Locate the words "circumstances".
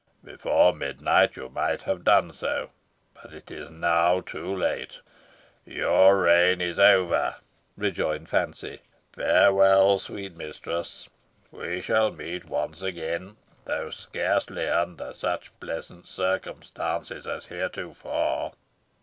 16.07-17.27